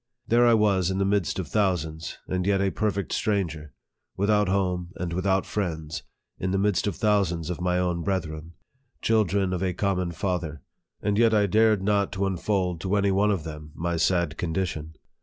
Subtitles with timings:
[0.27, 3.71] There I was in the midst of thousands, and yet a perfect stran ger;
[4.17, 6.01] without home and without friends,
[6.39, 8.53] in the midst of thousands of my own brethren
[9.03, 10.63] children of a com mon Father,
[11.03, 14.95] and yet I dared not to unfold to any one of them my sad condition.